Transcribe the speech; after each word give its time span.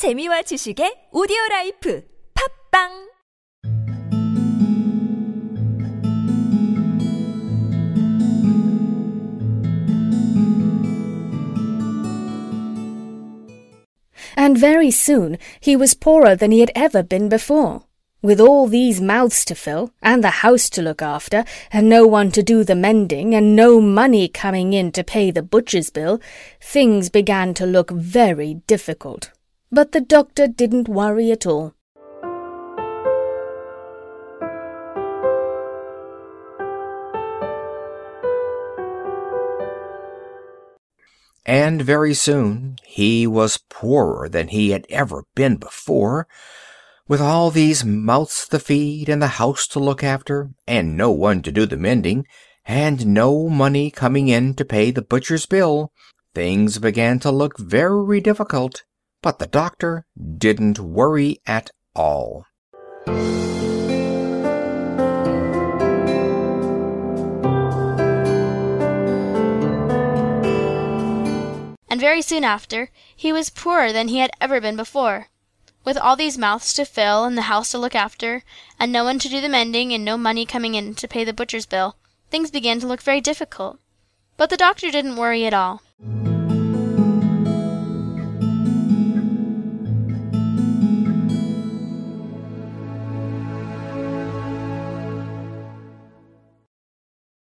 재미와 0.00 0.40
지식의 0.48 1.10
오디오 1.12 1.36
라이프 1.50 2.02
팝빵 2.32 2.88
And 14.38 14.56
very 14.56 14.90
soon 14.90 15.36
he 15.60 15.76
was 15.76 15.92
poorer 15.92 16.34
than 16.34 16.50
he 16.50 16.60
had 16.60 16.72
ever 16.74 17.02
been 17.02 17.28
before. 17.28 17.82
With 18.22 18.40
all 18.40 18.68
these 18.68 19.02
mouths 19.02 19.44
to 19.44 19.54
fill, 19.54 19.92
and 20.00 20.24
the 20.24 20.40
house 20.40 20.70
to 20.70 20.80
look 20.80 21.02
after, 21.02 21.44
and 21.70 21.90
no 21.90 22.06
one 22.06 22.30
to 22.32 22.42
do 22.42 22.64
the 22.64 22.74
mending, 22.74 23.34
and 23.34 23.54
no 23.54 23.82
money 23.82 24.28
coming 24.28 24.72
in 24.72 24.92
to 24.92 25.04
pay 25.04 25.30
the 25.30 25.42
butcher's 25.42 25.90
bill, 25.90 26.22
things 26.58 27.10
began 27.10 27.52
to 27.52 27.66
look 27.66 27.90
very 27.90 28.64
difficult. 28.66 29.30
But 29.72 29.92
the 29.92 30.00
doctor 30.00 30.48
didn't 30.48 30.88
worry 30.88 31.30
at 31.30 31.46
all. 31.46 31.74
And 41.46 41.82
very 41.82 42.14
soon 42.14 42.76
he 42.84 43.26
was 43.26 43.58
poorer 43.68 44.28
than 44.28 44.48
he 44.48 44.70
had 44.70 44.86
ever 44.88 45.24
been 45.34 45.56
before. 45.56 46.26
With 47.06 47.20
all 47.20 47.50
these 47.50 47.84
mouths 47.84 48.46
to 48.48 48.58
feed, 48.58 49.08
and 49.08 49.20
the 49.20 49.38
house 49.38 49.66
to 49.68 49.80
look 49.80 50.04
after, 50.04 50.50
and 50.66 50.96
no 50.96 51.10
one 51.10 51.42
to 51.42 51.50
do 51.50 51.66
the 51.66 51.76
mending, 51.76 52.26
and 52.64 53.06
no 53.06 53.48
money 53.48 53.90
coming 53.90 54.28
in 54.28 54.54
to 54.54 54.64
pay 54.64 54.90
the 54.90 55.02
butcher's 55.02 55.46
bill, 55.46 55.92
things 56.34 56.78
began 56.78 57.18
to 57.20 57.32
look 57.32 57.58
very 57.58 58.20
difficult. 58.20 58.84
But 59.22 59.38
the 59.38 59.46
doctor 59.46 60.06
didn't 60.38 60.78
worry 60.78 61.40
at 61.46 61.70
all. 61.94 62.46
And 71.90 72.00
very 72.00 72.22
soon 72.22 72.44
after, 72.44 72.90
he 73.14 73.30
was 73.30 73.50
poorer 73.50 73.92
than 73.92 74.08
he 74.08 74.20
had 74.20 74.30
ever 74.40 74.58
been 74.58 74.76
before. 74.76 75.28
With 75.84 75.98
all 75.98 76.16
these 76.16 76.38
mouths 76.38 76.72
to 76.74 76.86
fill, 76.86 77.24
and 77.24 77.36
the 77.36 77.42
house 77.42 77.72
to 77.72 77.78
look 77.78 77.94
after, 77.94 78.42
and 78.78 78.90
no 78.90 79.04
one 79.04 79.18
to 79.18 79.28
do 79.28 79.42
the 79.42 79.48
mending, 79.50 79.92
and 79.92 80.02
no 80.02 80.16
money 80.16 80.46
coming 80.46 80.74
in 80.74 80.94
to 80.94 81.08
pay 81.08 81.24
the 81.24 81.34
butcher's 81.34 81.66
bill, 81.66 81.96
things 82.30 82.50
began 82.50 82.80
to 82.80 82.86
look 82.86 83.02
very 83.02 83.20
difficult. 83.20 83.80
But 84.38 84.48
the 84.48 84.56
doctor 84.56 84.90
didn't 84.90 85.16
worry 85.16 85.44
at 85.44 85.52
all. 85.52 85.82